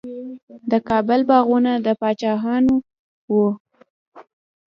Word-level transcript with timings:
د 0.71 0.73
کابل 0.89 1.19
باغونه 1.29 1.71
د 1.85 1.87
پاچاهانو 1.99 2.75
وو. 3.31 3.47